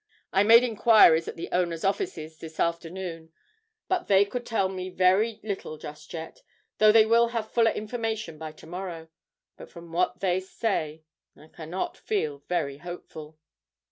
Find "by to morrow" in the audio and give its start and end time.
8.39-9.09